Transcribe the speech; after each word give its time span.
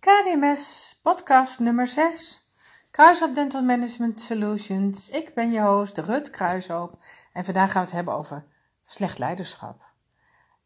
KDMS, 0.00 0.98
podcast 1.02 1.58
nummer 1.58 1.86
6. 1.86 2.52
Kruishoop 2.90 3.34
Dental 3.34 3.62
Management 3.62 4.20
Solutions. 4.20 5.08
Ik 5.08 5.34
ben 5.34 5.52
je 5.52 5.60
host 5.60 5.98
Rut 5.98 6.30
Kruishoop 6.30 7.02
en 7.32 7.44
vandaag 7.44 7.70
gaan 7.70 7.80
we 7.80 7.86
het 7.86 7.96
hebben 7.96 8.14
over 8.14 8.44
slecht 8.82 9.18
leiderschap. 9.18 9.92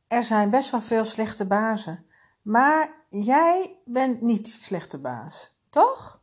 Er 0.09 0.23
zijn 0.23 0.51
best 0.51 0.71
wel 0.71 0.81
veel 0.81 1.05
slechte 1.05 1.47
bazen, 1.47 2.07
maar 2.43 2.91
jij 3.09 3.79
bent 3.85 4.21
niet 4.21 4.49
slechte 4.49 4.99
baas, 4.99 5.59
toch? 5.71 6.21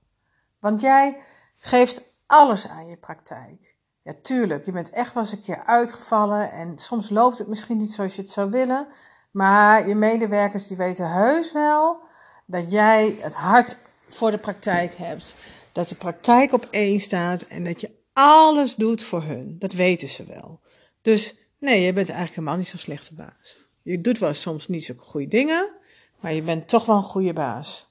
Want 0.60 0.82
jij 0.82 1.22
geeft 1.58 2.04
alles 2.28 2.68
aan 2.68 2.88
je 2.88 2.98
praktijk. 2.98 3.76
Ja, 4.02 4.14
tuurlijk, 4.22 4.66
je 4.66 4.72
bent 4.72 4.90
echt 4.90 5.14
wel 5.14 5.24
eens 5.24 5.32
een 5.32 5.42
keer 5.42 5.64
uitgevallen 5.66 6.52
en 6.52 6.78
soms 6.78 7.10
loopt 7.10 7.38
het 7.38 7.48
misschien 7.48 7.78
niet 7.78 7.94
zoals 7.94 8.16
je 8.16 8.22
het 8.22 8.32
zou 8.32 8.50
willen, 8.50 8.88
maar 9.32 9.88
je 9.88 9.96
medewerkers 9.96 10.68
die 10.68 10.78
weten 10.78 11.10
heus 11.10 11.52
wel 11.52 12.10
dat 12.52 12.72
jij 12.72 13.18
het 13.20 13.36
hart 13.36 13.78
voor 14.10 14.32
de 14.32 14.38
praktijk 14.38 14.96
hebt. 14.96 15.36
Dat 15.72 15.88
de 15.88 15.96
praktijk 15.96 16.54
op 16.54 16.68
één 16.72 17.00
staat 17.00 17.42
en 17.42 17.64
dat 17.64 17.82
je 17.82 18.00
alles 18.14 18.76
doet 18.76 19.04
voor 19.04 19.24
hun. 19.24 19.60
Dat 19.60 19.74
weten 19.74 20.10
ze 20.10 20.26
wel. 20.26 20.60
Dus 21.02 21.36
nee, 21.60 21.82
je 21.82 21.94
bent 21.94 22.10
eigenlijk 22.10 22.36
helemaal 22.36 22.58
niet 22.58 22.68
zo'n 22.68 22.80
slechte 22.80 23.14
baas. 23.14 23.58
Je 23.82 24.02
doet 24.02 24.20
wel 24.20 24.34
soms 24.34 24.68
niet 24.68 24.86
zo 24.86 24.94
goede 24.98 25.28
dingen, 25.28 25.76
maar 26.20 26.34
je 26.34 26.42
bent 26.42 26.68
toch 26.68 26.86
wel 26.86 26.96
een 26.96 27.04
goede 27.04 27.34
baas. 27.34 27.90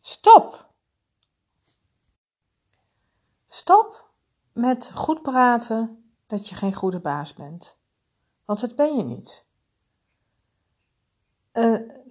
Stop! 0.00 0.70
Stop 3.46 4.10
met 4.52 4.90
goed 4.94 5.22
praten 5.22 6.12
dat 6.26 6.48
je 6.48 6.54
geen 6.54 6.74
goede 6.74 7.00
baas 7.00 7.34
bent. 7.34 7.76
Want 8.44 8.60
dat 8.60 8.76
ben 8.76 8.96
je 8.96 9.04
niet. 9.04 9.44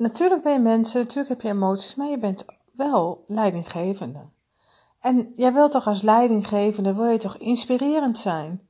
Natuurlijk 0.02 0.44
ben 0.44 0.54
je 0.54 0.60
mensen, 0.60 1.00
natuurlijk 1.00 1.30
heb 1.30 1.42
je 1.42 1.48
emoties, 1.48 1.96
maar 1.96 2.08
je 2.08 2.18
bent 2.18 2.46
wel 2.74 3.24
leidinggevende. 3.28 4.30
En 5.00 5.34
jij 5.36 5.54
wilt 5.54 5.72
toch 5.72 5.88
als 5.88 6.02
leidinggevende, 6.02 6.94
wil 6.94 7.06
je 7.06 7.18
toch 7.18 7.38
inspirerend 7.38 8.18
zijn? 8.18 8.68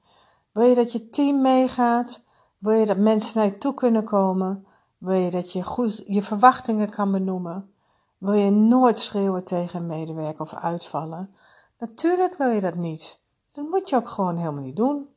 Wil 0.51 0.63
je 0.63 0.75
dat 0.75 0.91
je 0.91 1.09
team 1.09 1.41
meegaat? 1.41 2.21
Wil 2.57 2.73
je 2.73 2.85
dat 2.85 2.97
mensen 2.97 3.37
naar 3.37 3.47
je 3.47 3.57
toe 3.57 3.73
kunnen 3.73 4.03
komen? 4.03 4.65
Wil 4.97 5.15
je 5.15 5.31
dat 5.31 5.51
je 5.51 5.63
goed 5.63 6.03
je 6.07 6.21
verwachtingen 6.21 6.89
kan 6.89 7.11
benoemen? 7.11 7.73
Wil 8.17 8.33
je 8.33 8.51
nooit 8.51 8.99
schreeuwen 8.99 9.43
tegen 9.43 9.79
een 9.79 9.87
medewerker 9.87 10.41
of 10.41 10.53
uitvallen? 10.53 11.35
Natuurlijk 11.79 12.37
wil 12.37 12.49
je 12.49 12.61
dat 12.61 12.75
niet. 12.75 13.19
Dat 13.51 13.69
moet 13.69 13.89
je 13.89 13.95
ook 13.95 14.09
gewoon 14.09 14.37
helemaal 14.37 14.63
niet 14.63 14.75
doen. 14.75 15.07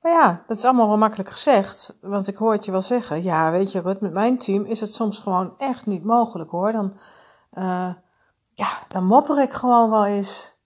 Maar 0.00 0.12
ja, 0.12 0.44
dat 0.46 0.56
is 0.56 0.64
allemaal 0.64 0.88
wel 0.88 0.96
makkelijk 0.96 1.28
gezegd. 1.28 1.98
Want 2.00 2.26
ik 2.26 2.36
hoor 2.36 2.56
je 2.60 2.70
wel 2.70 2.82
zeggen. 2.82 3.22
Ja, 3.22 3.50
weet 3.50 3.72
je, 3.72 3.80
Rut, 3.80 4.00
met 4.00 4.12
mijn 4.12 4.38
team 4.38 4.64
is 4.64 4.80
het 4.80 4.94
soms 4.94 5.18
gewoon 5.18 5.54
echt 5.58 5.86
niet 5.86 6.04
mogelijk 6.04 6.50
hoor. 6.50 6.72
Dan, 6.72 6.92
uh, 7.52 7.94
ja, 8.54 8.68
dan 8.88 9.04
mopper 9.04 9.42
ik 9.42 9.52
gewoon 9.52 9.90
wel 9.90 10.06
eens. 10.06 10.58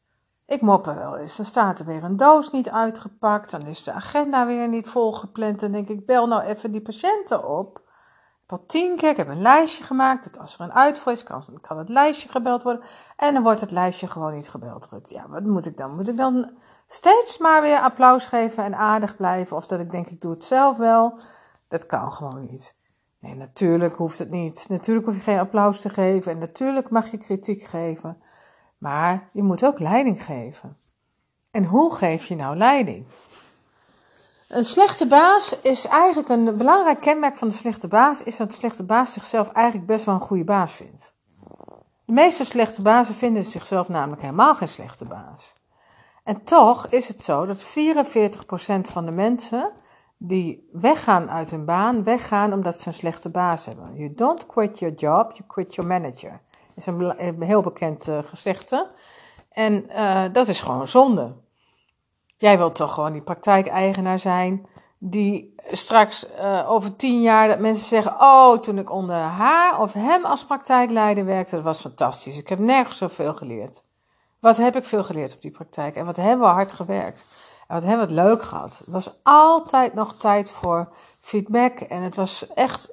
Ik 0.46 0.60
mopper 0.60 0.94
wel 0.94 1.16
eens. 1.16 1.36
Dan 1.36 1.46
staat 1.46 1.78
er 1.78 1.86
weer 1.86 2.04
een 2.04 2.16
doos 2.16 2.50
niet 2.50 2.70
uitgepakt. 2.70 3.50
Dan 3.50 3.66
is 3.66 3.84
de 3.84 3.92
agenda 3.92 4.46
weer 4.46 4.68
niet 4.68 4.88
volgepland. 4.88 5.60
Dan 5.60 5.72
denk 5.72 5.88
ik, 5.88 6.06
bel 6.06 6.26
nou 6.26 6.42
even 6.42 6.72
die 6.72 6.82
patiënten 6.82 7.48
op 7.48 7.83
heb 8.46 8.58
al 8.58 8.66
tien 8.66 8.96
keer, 8.96 9.10
ik 9.10 9.16
heb 9.16 9.28
een 9.28 9.42
lijstje 9.42 9.84
gemaakt. 9.84 10.24
Dat 10.24 10.38
als 10.38 10.54
er 10.54 10.60
een 10.60 10.72
uitval 10.72 11.12
is, 11.12 11.22
kan, 11.22 11.42
kan 11.60 11.78
het 11.78 11.88
lijstje 11.88 12.28
gebeld 12.28 12.62
worden. 12.62 12.82
En 13.16 13.34
dan 13.34 13.42
wordt 13.42 13.60
het 13.60 13.70
lijstje 13.70 14.06
gewoon 14.06 14.34
niet 14.34 14.48
gebeld. 14.48 14.88
Ja, 15.02 15.28
wat 15.28 15.44
moet 15.44 15.66
ik 15.66 15.76
dan? 15.76 15.94
Moet 15.94 16.08
ik 16.08 16.16
dan 16.16 16.50
steeds 16.86 17.38
maar 17.38 17.62
weer 17.62 17.78
applaus 17.78 18.26
geven 18.26 18.64
en 18.64 18.74
aardig 18.74 19.16
blijven? 19.16 19.56
Of 19.56 19.66
dat 19.66 19.80
ik 19.80 19.90
denk, 19.90 20.08
ik 20.08 20.20
doe 20.20 20.30
het 20.30 20.44
zelf 20.44 20.76
wel? 20.76 21.18
Dat 21.68 21.86
kan 21.86 22.12
gewoon 22.12 22.40
niet. 22.40 22.74
Nee, 23.18 23.34
natuurlijk 23.34 23.96
hoeft 23.96 24.18
het 24.18 24.30
niet. 24.30 24.66
Natuurlijk 24.68 25.06
hoef 25.06 25.14
je 25.14 25.20
geen 25.20 25.38
applaus 25.38 25.80
te 25.80 25.88
geven. 25.88 26.32
En 26.32 26.38
natuurlijk 26.38 26.90
mag 26.90 27.10
je 27.10 27.16
kritiek 27.16 27.62
geven. 27.62 28.22
Maar 28.78 29.28
je 29.32 29.42
moet 29.42 29.64
ook 29.64 29.78
leiding 29.78 30.24
geven. 30.24 30.76
En 31.50 31.64
hoe 31.64 31.94
geef 31.94 32.26
je 32.26 32.36
nou 32.36 32.56
leiding? 32.56 33.06
Een 34.54 34.64
slechte 34.64 35.06
baas 35.06 35.56
is 35.62 35.86
eigenlijk 35.86 36.28
een 36.28 36.56
belangrijk 36.56 37.00
kenmerk 37.00 37.36
van 37.36 37.48
de 37.48 37.54
slechte 37.54 37.88
baas, 37.88 38.22
is 38.22 38.36
dat 38.36 38.48
de 38.48 38.54
slechte 38.54 38.84
baas 38.84 39.12
zichzelf 39.12 39.48
eigenlijk 39.48 39.86
best 39.86 40.04
wel 40.04 40.14
een 40.14 40.20
goede 40.20 40.44
baas 40.44 40.72
vindt. 40.72 41.14
De 42.04 42.12
meeste 42.12 42.44
slechte 42.44 42.82
bazen 42.82 43.14
vinden 43.14 43.44
zichzelf 43.44 43.88
namelijk 43.88 44.22
helemaal 44.22 44.54
geen 44.54 44.68
slechte 44.68 45.04
baas. 45.04 45.54
En 46.24 46.44
toch 46.44 46.86
is 46.86 47.08
het 47.08 47.22
zo 47.22 47.46
dat 47.46 47.64
44% 47.64 47.66
van 48.82 49.04
de 49.04 49.10
mensen 49.10 49.72
die 50.18 50.68
weggaan 50.72 51.30
uit 51.30 51.50
hun 51.50 51.64
baan, 51.64 52.04
weggaan 52.04 52.52
omdat 52.52 52.78
ze 52.78 52.88
een 52.88 52.94
slechte 52.94 53.30
baas 53.30 53.64
hebben. 53.64 53.94
You 53.96 54.14
don't 54.14 54.46
quit 54.46 54.78
your 54.78 54.94
job, 54.94 55.32
you 55.32 55.44
quit 55.46 55.74
your 55.74 55.90
manager. 55.90 56.40
Dat 56.74 56.76
is 56.76 56.86
een 56.86 57.42
heel 57.42 57.60
bekend 57.60 58.08
uh, 58.08 58.18
gezegde. 58.22 58.90
En 59.50 59.84
uh, 59.90 60.24
dat 60.32 60.48
is 60.48 60.60
gewoon 60.60 60.88
zonde. 60.88 61.42
Jij 62.44 62.58
wilt 62.58 62.74
toch 62.74 62.94
gewoon 62.94 63.12
die 63.12 63.22
praktijkeigenaar 63.22 64.18
zijn 64.18 64.66
die 64.98 65.54
straks 65.70 66.26
uh, 66.38 66.70
over 66.70 66.96
tien 66.96 67.22
jaar 67.22 67.48
dat 67.48 67.58
mensen 67.58 67.86
zeggen: 67.86 68.12
Oh, 68.20 68.58
toen 68.58 68.78
ik 68.78 68.90
onder 68.90 69.16
haar 69.16 69.80
of 69.80 69.92
hem 69.92 70.24
als 70.24 70.44
praktijkleider 70.44 71.24
werkte, 71.24 71.54
dat 71.54 71.64
was 71.64 71.80
fantastisch. 71.80 72.38
Ik 72.38 72.48
heb 72.48 72.58
nergens 72.58 72.98
zoveel 72.98 73.34
geleerd. 73.34 73.82
Wat 74.40 74.56
heb 74.56 74.76
ik 74.76 74.84
veel 74.84 75.04
geleerd 75.04 75.34
op 75.34 75.40
die 75.40 75.50
praktijk 75.50 75.96
en 75.96 76.06
wat 76.06 76.16
hebben 76.16 76.46
we 76.46 76.52
hard 76.52 76.72
gewerkt. 76.72 77.24
En 77.66 77.74
wat 77.74 77.84
hebben 77.84 78.08
we 78.08 78.14
het 78.14 78.28
leuk 78.28 78.42
gehad. 78.42 78.78
Het 78.78 78.88
was 78.88 79.10
altijd 79.22 79.94
nog 79.94 80.14
tijd 80.14 80.50
voor 80.50 80.88
feedback 81.20 81.80
en 81.80 82.02
het 82.02 82.14
was 82.14 82.46
echt. 82.54 82.92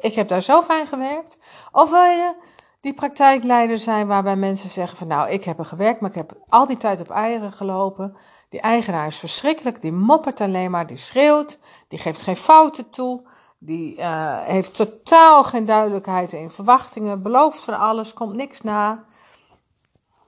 Ik 0.00 0.14
heb 0.14 0.28
daar 0.28 0.42
zo 0.42 0.62
fijn 0.62 0.86
gewerkt. 0.86 1.38
Of 1.72 1.90
wil 1.90 2.02
je 2.02 2.34
die 2.80 2.94
praktijkleider 2.94 3.78
zijn 3.78 4.06
waarbij 4.06 4.36
mensen 4.36 4.68
zeggen: 4.68 4.96
van 4.96 5.06
nou, 5.06 5.30
ik 5.30 5.44
heb 5.44 5.58
er 5.58 5.64
gewerkt, 5.64 6.00
maar 6.00 6.10
ik 6.10 6.16
heb 6.16 6.32
al 6.48 6.66
die 6.66 6.76
tijd 6.76 7.00
op 7.00 7.10
eieren 7.10 7.52
gelopen. 7.52 8.16
Die 8.54 8.62
eigenaar 8.62 9.06
is 9.06 9.18
verschrikkelijk, 9.18 9.82
die 9.82 9.92
moppert 9.92 10.40
alleen 10.40 10.70
maar, 10.70 10.86
die 10.86 10.96
schreeuwt, 10.96 11.58
die 11.88 11.98
geeft 11.98 12.22
geen 12.22 12.36
fouten 12.36 12.90
toe, 12.90 13.22
die 13.58 13.98
uh, 13.98 14.42
heeft 14.42 14.76
totaal 14.76 15.44
geen 15.44 15.64
duidelijkheid 15.64 16.32
in 16.32 16.50
verwachtingen, 16.50 17.22
belooft 17.22 17.58
van 17.58 17.78
alles, 17.78 18.12
komt 18.12 18.34
niks 18.34 18.60
na. 18.60 19.04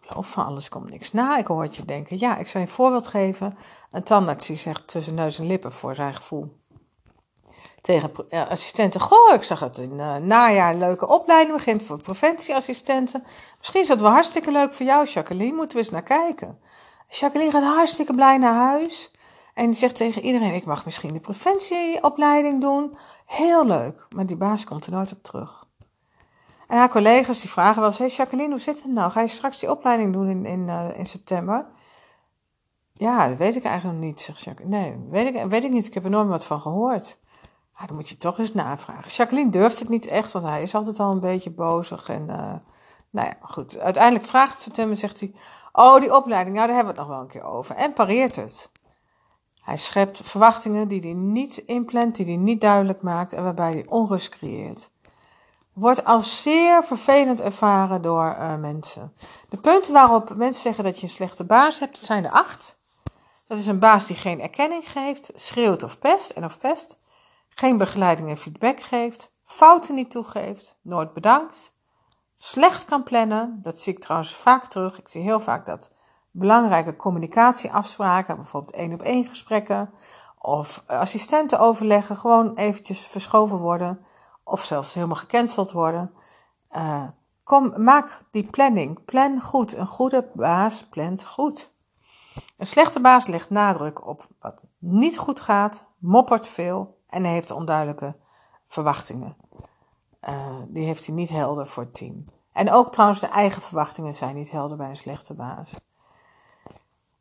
Belooft 0.09 0.31
van 0.31 0.47
alles, 0.47 0.69
komt 0.69 0.91
niks 0.91 1.13
na. 1.13 1.37
Ik 1.39 1.47
hoor 1.47 1.63
het 1.63 1.77
je 1.77 1.85
denken, 1.85 2.19
ja, 2.19 2.37
ik 2.37 2.49
zal 2.49 2.61
je 2.61 2.67
een 2.67 2.73
voorbeeld 2.73 3.07
geven. 3.07 3.59
Een 3.91 4.03
tandarts 4.03 4.47
die 4.47 4.57
zegt 4.57 4.89
tussen 4.89 5.15
neus 5.15 5.39
en 5.39 5.47
lippen 5.47 5.73
voor 5.73 5.95
zijn 5.95 6.15
gevoel 6.15 6.57
tegen 7.81 8.11
uh, 8.31 8.49
assistenten. 8.49 9.01
Goh, 9.01 9.35
ik 9.35 9.43
zag 9.43 9.61
het 9.61 9.79
in 9.79 9.99
uh, 9.99 10.17
najaar 10.17 10.75
leuke 10.75 11.07
opleiding 11.09 11.57
begint 11.57 11.83
voor 11.83 12.03
preventieassistenten. 12.03 13.25
Misschien 13.59 13.81
is 13.81 13.89
dat 13.89 14.01
wel 14.01 14.11
hartstikke 14.11 14.51
leuk 14.51 14.75
voor 14.75 14.87
jou, 14.87 15.09
Jacqueline. 15.09 15.57
Moeten 15.57 15.77
we 15.77 15.83
eens 15.83 15.93
naar 15.93 16.03
kijken. 16.03 16.59
Jacqueline 17.09 17.51
gaat 17.51 17.75
hartstikke 17.75 18.15
blij 18.15 18.39
naar 18.39 18.55
huis. 18.55 19.11
En 19.55 19.75
zegt 19.75 19.97
tegen 19.97 20.23
iedereen: 20.23 20.55
Ik 20.55 20.65
mag 20.65 20.85
misschien 20.85 21.13
de 21.13 21.21
preventieopleiding 21.21 22.61
doen. 22.61 22.97
Heel 23.27 23.67
leuk. 23.67 24.07
Maar 24.17 24.27
die 24.27 24.37
baas 24.37 24.65
komt 24.65 24.87
er 24.87 24.93
nooit 24.93 25.13
op 25.13 25.23
terug. 25.23 25.65
En 26.69 26.77
haar 26.77 26.89
collega's 26.89 27.41
die 27.41 27.51
vragen 27.51 27.81
wel 27.81 27.91
eens: 27.91 27.99
Hey 27.99 28.09
Jacqueline, 28.09 28.51
hoe 28.51 28.59
zit 28.59 28.83
het 28.83 28.93
nou? 28.93 29.11
Ga 29.11 29.21
je 29.21 29.29
straks 29.29 29.59
die 29.59 29.71
opleiding 29.71 30.13
doen 30.13 30.29
in, 30.29 30.45
in, 30.45 30.69
uh, 30.69 30.99
in 30.99 31.07
september? 31.07 31.67
Ja, 32.93 33.29
dat 33.29 33.39
weet 33.39 33.57
ik 33.57 33.65
eigenlijk 33.65 33.99
nog 33.99 34.07
niet, 34.07 34.21
zegt 34.21 34.41
Jacqueline. 34.41 34.79
Nee, 34.79 34.97
weet 35.11 35.35
ik, 35.35 35.45
weet 35.45 35.65
ik 35.65 35.71
niet. 35.71 35.87
Ik 35.87 35.95
heb 35.95 36.05
er 36.05 36.11
nooit 36.11 36.29
wat 36.29 36.47
van 36.47 36.61
gehoord. 36.61 37.19
Maar 37.79 37.87
dan 37.87 37.97
moet 37.97 38.09
je 38.09 38.17
toch 38.17 38.39
eens 38.39 38.55
navragen. 38.55 39.11
Jacqueline 39.11 39.51
durft 39.51 39.79
het 39.79 39.89
niet 39.89 40.07
echt, 40.07 40.33
want 40.33 40.49
hij 40.49 40.63
is 40.63 40.75
altijd 40.75 40.99
al 40.99 41.11
een 41.11 41.21
beetje 41.21 41.51
bozig. 41.51 42.09
En 42.09 42.23
uh, 42.23 42.55
nou 43.11 43.29
ja, 43.29 43.37
goed. 43.41 43.79
Uiteindelijk 43.79 44.25
vraagt 44.25 44.63
ze 44.63 44.71
hem 44.75 44.91
en 44.91 44.97
zegt 44.97 45.21
hij: 45.21 45.35
Oh, 45.79 46.01
die 46.01 46.15
opleiding, 46.15 46.57
nou 46.57 46.67
daar 46.67 46.77
hebben 46.77 46.95
we 46.95 47.01
het 47.01 47.09
nog 47.09 47.19
wel 47.19 47.27
een 47.27 47.33
keer 47.33 47.43
over. 47.43 47.77
En 47.77 47.93
pareert 47.93 48.37
het. 48.37 48.71
Hij 49.61 49.77
schept 49.77 50.21
verwachtingen 50.25 50.89
die 50.89 51.01
hij 51.01 51.13
niet 51.13 51.57
inplant, 51.57 52.17
die 52.17 52.27
hij 52.27 52.37
niet 52.37 52.61
duidelijk 52.61 53.03
maakt 53.03 53.33
en 53.33 53.43
waarbij 53.43 53.73
hij 53.73 53.87
onrust 53.89 54.29
creëert. 54.29 54.91
Wordt 55.73 56.05
als 56.05 56.43
zeer 56.43 56.85
vervelend 56.85 57.41
ervaren 57.41 58.03
door 58.03 58.37
uh, 58.39 58.57
mensen. 58.57 59.13
De 59.49 59.57
punten 59.57 59.93
waarop 59.93 60.35
mensen 60.35 60.63
zeggen 60.63 60.85
dat 60.85 60.97
je 60.97 61.03
een 61.03 61.13
slechte 61.13 61.45
baas 61.45 61.79
hebt, 61.79 61.99
zijn 61.99 62.25
er 62.25 62.31
acht. 62.31 62.79
Dat 63.47 63.59
is 63.59 63.67
een 63.67 63.79
baas 63.79 64.07
die 64.07 64.17
geen 64.17 64.41
erkenning 64.41 64.91
geeft, 64.91 65.31
schreeuwt 65.35 65.83
of 65.83 65.99
pest 65.99 66.31
en 66.31 66.45
of 66.45 66.59
pest, 66.59 66.99
geen 67.49 67.79
begeleiding 67.79 68.29
en 68.29 68.37
feedback 68.37 68.81
geeft, 68.81 69.33
fouten 69.45 69.95
niet 69.95 70.11
toegeeft, 70.11 70.79
nooit 70.83 71.13
bedankt, 71.13 71.76
slecht 72.37 72.85
kan 72.85 73.03
plannen. 73.03 73.59
Dat 73.63 73.79
zie 73.79 73.93
ik 73.93 74.01
trouwens 74.01 74.35
vaak 74.35 74.67
terug. 74.67 74.99
Ik 74.99 75.09
zie 75.09 75.23
heel 75.23 75.41
vaak 75.41 75.67
dat 75.67 75.91
belangrijke 76.31 76.97
communicatieafspraken, 76.97 78.37
bijvoorbeeld 78.37 78.75
één 78.75 78.93
op 78.93 79.03
één 79.03 79.25
gesprekken 79.25 79.91
of 80.39 80.83
assistenten 80.87 81.59
overleggen, 81.59 82.17
gewoon 82.17 82.55
eventjes 82.55 83.07
verschoven 83.07 83.59
worden 83.59 84.05
of 84.45 84.65
zelfs 84.65 84.95
helemaal 84.95 85.17
gecanceld 85.17 85.73
worden. 85.73 86.13
Uh, 86.73 87.09
kom, 87.45 87.83
maak 87.83 88.23
die 88.31 88.51
planning. 88.51 89.05
Plan 89.05 89.41
goed. 89.41 89.77
Een 89.77 89.87
goede 89.87 90.31
baas 90.35 90.87
plant 90.89 91.25
goed. 91.25 91.71
Een 92.57 92.67
slechte 92.67 93.01
baas 93.01 93.27
legt 93.27 93.51
nadruk 93.51 94.07
op 94.07 94.27
wat 94.41 94.65
niet 94.79 95.19
goed 95.19 95.41
gaat, 95.41 95.85
moppert 95.99 96.47
veel 96.47 97.01
en 97.09 97.25
heeft 97.25 97.51
onduidelijke 97.51 98.17
verwachtingen. 98.67 99.37
Uh, 100.29 100.57
die 100.69 100.85
heeft 100.85 101.07
hij 101.07 101.15
niet 101.15 101.29
helder 101.29 101.67
voor 101.67 101.83
het 101.83 101.95
team. 101.95 102.25
En 102.53 102.73
ook 102.73 102.93
trouwens 102.93 103.21
de 103.21 103.27
eigen 103.27 103.63
verwachtingen 103.63 104.15
zijn 104.15 104.35
niet 104.35 104.51
helder 104.51 104.77
bij 104.77 104.89
een 104.89 104.97
slechte 104.97 105.35
baas. 105.35 105.75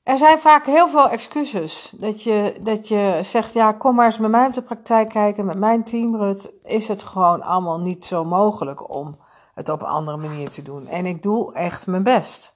Er 0.03 0.17
zijn 0.17 0.39
vaak 0.39 0.65
heel 0.65 0.89
veel 0.89 1.09
excuses. 1.09 1.93
Dat 1.97 2.23
je, 2.23 2.59
dat 2.61 2.87
je 2.87 3.19
zegt, 3.23 3.53
ja, 3.53 3.71
kom 3.71 3.95
maar 3.95 4.05
eens 4.05 4.17
met 4.17 4.31
mij 4.31 4.47
op 4.47 4.53
de 4.53 4.61
praktijk 4.61 5.09
kijken, 5.09 5.45
met 5.45 5.57
mijn 5.57 5.83
team, 5.83 6.15
Rut. 6.15 6.51
Is 6.63 6.87
het 6.87 7.03
gewoon 7.03 7.41
allemaal 7.41 7.79
niet 7.79 8.05
zo 8.05 8.23
mogelijk 8.23 8.95
om 8.95 9.17
het 9.53 9.69
op 9.69 9.81
een 9.81 9.87
andere 9.87 10.17
manier 10.17 10.49
te 10.49 10.61
doen. 10.61 10.87
En 10.87 11.05
ik 11.05 11.23
doe 11.23 11.53
echt 11.53 11.87
mijn 11.87 12.03
best. 12.03 12.55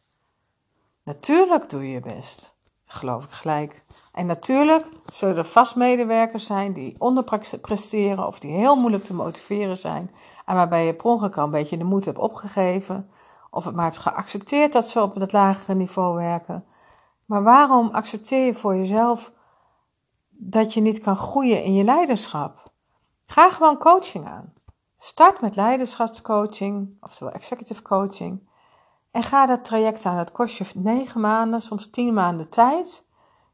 Natuurlijk 1.04 1.70
doe 1.70 1.84
je 1.84 1.92
je 1.92 2.00
best. 2.00 2.56
Geloof 2.92 3.24
ik 3.24 3.32
gelijk. 3.32 3.84
En 4.14 4.26
natuurlijk 4.26 4.86
zullen 5.06 5.38
er 5.38 5.46
vast 5.46 5.76
medewerkers 5.76 6.46
zijn 6.46 6.74
die 6.74 6.96
onderpresteren 6.98 8.28
of 8.28 8.40
die 8.40 8.52
heel 8.52 8.76
moeilijk 8.76 9.04
te 9.04 9.14
motiveren 9.14 9.78
zijn. 9.78 10.12
En 10.46 10.56
waarbij 10.56 10.86
je 10.86 10.94
per 10.94 11.06
ongeluk 11.06 11.38
al 11.38 11.44
een 11.44 11.52
beetje 11.52 11.78
de 11.78 11.84
moed 11.84 12.06
hebt 12.06 12.18
opgegeven. 12.18 13.10
Of 13.52 13.66
het 13.66 13.76
maar 13.76 13.86
hebt 13.86 13.98
geaccepteerd 13.98 14.74
dat 14.74 14.90
ze 14.90 15.02
op 15.02 15.16
het 15.16 15.32
lagere 15.32 15.76
niveau 15.76 16.16
werken. 16.16 16.66
Maar 17.26 17.44
waarom 17.44 17.90
accepteer 17.90 18.46
je 18.46 18.54
voor 18.54 18.76
jezelf 18.76 19.32
dat 20.30 20.74
je 20.74 20.82
niet 20.82 21.00
kan 21.00 21.16
groeien 21.16 21.64
in 21.64 21.74
je 21.74 21.84
leiderschap? 21.84 22.72
Ga 23.26 23.50
gewoon 23.50 23.78
coaching 23.78 24.26
aan. 24.26 24.54
Start 24.98 25.42
met 25.42 25.56
leiderschapscoaching, 25.56 26.98
oftewel 27.02 27.34
executive 27.34 27.82
coaching. 27.82 28.49
En 29.12 29.24
ga 29.24 29.46
dat 29.46 29.66
traject 29.66 30.06
aan. 30.06 30.18
Dat 30.18 30.32
kost 30.32 30.58
je 30.58 30.66
negen 30.76 31.22
maanden, 31.22 31.62
soms 31.62 31.90
tien 31.90 32.14
maanden 32.14 32.50
tijd. 32.50 33.04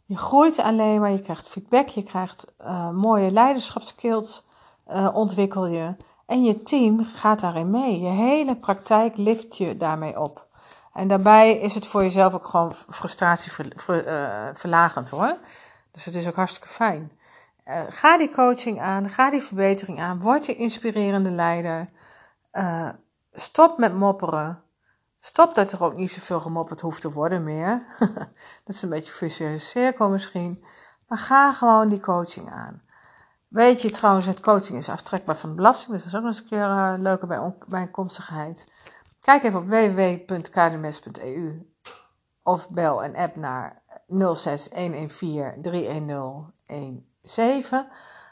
Je 0.06 0.18
groeit 0.18 0.60
alleen 0.60 1.00
maar, 1.00 1.12
je 1.12 1.22
krijgt 1.22 1.48
feedback, 1.48 1.88
je 1.88 2.04
krijgt 2.04 2.54
uh, 2.62 2.90
mooie 2.90 3.32
leiderschapskills, 3.32 4.46
uh, 4.92 5.10
ontwikkel 5.14 5.66
je. 5.66 5.96
En 6.26 6.44
je 6.44 6.64
team 6.64 7.04
gaat 7.04 7.40
daarin 7.40 7.70
mee. 7.70 8.00
Je 8.00 8.10
hele 8.10 8.56
praktijk 8.56 9.18
lift 9.18 9.58
je 9.58 9.78
daarmee 9.78 10.20
op. 10.20 10.48
En 10.94 11.08
daarbij 11.08 11.58
is 11.58 11.74
het 11.74 11.88
voor 11.88 12.02
jezelf 12.02 12.34
ook 12.34 12.46
gewoon 12.46 12.74
frustratieverlagend 12.74 15.08
uh, 15.08 15.14
hoor. 15.14 15.38
Dus 15.92 16.06
het 16.06 16.16
is 16.16 16.28
ook 16.28 16.36
hartstikke 16.36 16.68
fijn. 16.68 17.12
Ga 17.90 18.18
die 18.18 18.32
coaching 18.32 18.82
aan, 18.82 19.10
ga 19.10 19.30
die 19.30 19.42
verbetering 19.42 20.00
aan, 20.00 20.22
word 20.22 20.46
je 20.46 20.56
inspirerende 20.56 21.30
leider. 21.30 21.90
Stop 23.34 23.78
met 23.78 23.94
mopperen. 23.94 24.64
Stop 25.26 25.56
dat 25.56 25.72
er 25.72 25.84
ook 25.84 25.96
niet 25.96 26.12
zoveel 26.12 26.40
gemopperd 26.40 26.82
hoeft 26.82 27.02
te 27.02 27.12
worden 27.12 27.44
meer. 27.44 27.86
dat 28.66 28.76
is 28.76 28.82
een 28.82 28.90
beetje 28.90 29.12
een 29.12 29.18
vicieuze 29.18 29.66
cirkel 29.66 30.10
misschien. 30.10 30.64
Maar 31.08 31.18
ga 31.18 31.52
gewoon 31.52 31.88
die 31.88 32.00
coaching 32.00 32.52
aan. 32.52 32.82
Weet 33.48 33.82
je 33.82 33.90
trouwens, 33.90 34.26
het 34.26 34.40
coaching 34.40 34.78
is 34.78 34.90
aftrekbaar 34.90 35.38
van 35.38 35.50
de 35.50 35.56
belasting. 35.56 35.92
Dus 35.92 36.04
dat 36.04 36.12
is 36.12 36.18
ook 36.18 36.24
nog 36.24 36.32
eens 36.32 36.42
een 36.42 36.48
keer 36.48 36.68
uh, 36.68 36.94
leuker 36.98 37.28
bij. 37.28 37.54
Kijk 39.22 39.44
even 39.44 39.60
op 39.60 39.68
www.kdms.eu 39.68 41.74
of 42.44 42.70
bel 42.70 43.04
en 43.04 43.16
app 43.16 43.36
naar 43.36 43.82
06114 44.08 45.62
310 45.62 47.10
7. 47.22 47.88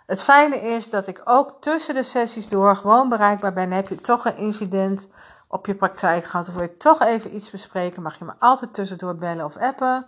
Het 0.06 0.24
fijne 0.24 0.56
is 0.56 0.90
dat 0.90 1.08
ik 1.08 1.22
ook 1.26 1.62
tussen 1.62 1.94
de 1.94 2.04
sessies 2.04 2.50
door 2.50 2.76
gewoon 2.76 3.10
bereikbaar 3.10 3.54
ben. 3.54 3.72
Heb 3.72 3.88
je 3.88 3.96
toch 3.96 4.26
een 4.26 4.38
incident 4.38 5.08
op 5.54 5.66
je 5.66 5.76
praktijk 5.76 6.24
gehad 6.24 6.48
of 6.48 6.54
wil 6.54 6.64
je 6.64 6.78
toch 6.78 7.02
even 7.02 7.36
iets 7.36 7.50
bespreken, 7.50 8.02
mag 8.02 8.20
je 8.20 8.26
me 8.26 8.34
altijd 8.40 8.74
tussendoor 8.74 9.16
bellen 9.16 9.46
of 9.46 9.58
appen. 9.58 10.06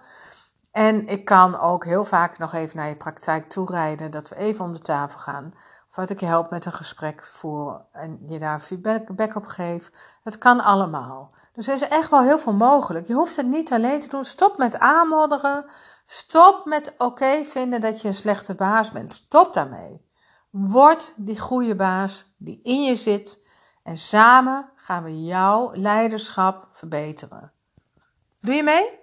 En 0.72 1.08
ik 1.08 1.26
kan 1.26 1.60
ook 1.60 1.86
heel 1.86 2.06
vaak 2.06 2.38
nog 2.38 2.54
even 2.54 2.78
naar 2.78 2.88
je 2.88 2.96
praktijk 2.96 3.50
toerijden, 3.50 4.12
dat 4.12 4.30
we 4.30 4.36
even 4.36 4.66
om 4.66 4.74
de 4.74 4.80
tafel 4.80 5.20
gaan. 5.20 5.54
Of 5.90 5.96
dat 5.96 6.10
ik 6.10 6.20
je 6.20 6.26
help 6.26 6.50
met 6.50 6.66
een 6.66 6.74
gesprek 6.74 7.24
voeren 7.24 7.86
en 7.92 8.20
je 8.28 8.40
daar 8.40 8.60
feedback 8.60 9.36
op 9.36 9.46
geef. 9.46 9.92
Het 10.24 10.38
kan 10.38 10.64
allemaal. 10.64 11.32
Dus 11.54 11.68
er 11.68 11.74
is 11.74 11.88
echt 11.88 12.10
wel 12.10 12.22
heel 12.22 12.40
veel 12.40 12.54
mogelijk. 12.54 13.08
Je 13.08 13.14
hoeft 13.14 13.36
het 13.36 13.48
niet 13.48 13.72
alleen 13.72 14.00
te 14.00 14.10
doen. 14.10 14.24
Stop 14.24 14.58
met 14.58 14.80
aanmodderen. 14.80 15.66
Stop 16.06 16.66
met 16.66 16.94
oké 16.98 17.44
vinden 17.44 17.82
dat 17.82 18.02
je 18.02 18.08
een 18.08 18.14
slechte 18.14 18.56
baas 18.56 18.92
bent. 18.92 19.14
Stop 19.14 19.54
daarmee. 19.54 20.06
Word 20.50 21.14
die 21.16 21.40
goede 21.40 21.76
baas 21.76 22.26
die 22.38 22.60
in 22.64 22.84
je 22.84 22.96
zit. 22.96 23.40
En 23.84 23.98
samen 23.98 24.74
gaan 24.86 25.04
we 25.04 25.24
jouw 25.24 25.76
leiderschap 25.76 26.68
verbeteren. 26.72 27.54
Doe 28.40 28.56
je 28.56 28.64
mee? 28.64 29.00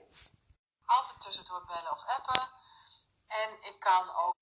Altijd 0.84 1.20
tussendoor 1.20 1.64
bellen 1.66 1.92
of 1.92 2.04
appen. 2.06 2.48
En 3.26 3.50
ik 3.50 3.76
kan 3.78 4.14
ook. 4.26 4.34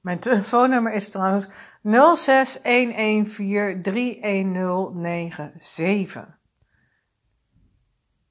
Mijn 0.00 0.20
telefoonnummer 0.20 0.92
is 0.92 1.10
trouwens 1.10 1.46
0611431097. 1.46 1.50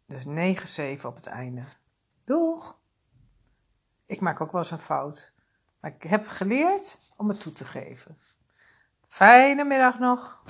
Dus 0.05 0.23
97 0.23 1.05
op 1.05 1.15
het 1.15 1.27
einde. 1.27 1.63
Doeg! 2.25 2.79
Ik 4.05 4.21
maak 4.21 4.41
ook 4.41 4.51
wel 4.51 4.61
eens 4.61 4.71
een 4.71 4.79
fout. 4.79 5.33
Maar 5.79 5.91
ik 5.91 6.03
heb 6.03 6.27
geleerd 6.27 6.97
om 7.17 7.29
het 7.29 7.39
toe 7.39 7.51
te 7.51 7.65
geven. 7.65 8.21
Fijne 9.07 9.63
middag 9.63 9.99
nog. 9.99 10.41